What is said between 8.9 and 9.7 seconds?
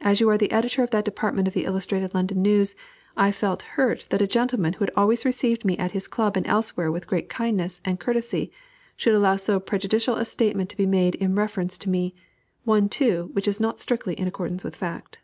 should allow so